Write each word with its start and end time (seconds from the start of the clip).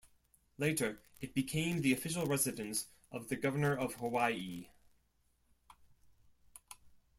Later 0.57 0.99
it 1.19 1.35
became 1.35 1.81
the 1.83 1.93
official 1.93 2.25
residence 2.25 2.87
of 3.11 3.27
the 3.29 3.35
Governor 3.35 3.77
of 3.77 3.93
Hawaii. 3.93 4.67